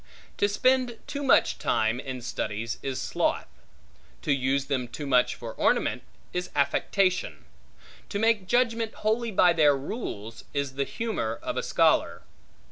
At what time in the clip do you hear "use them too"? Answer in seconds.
4.33-5.05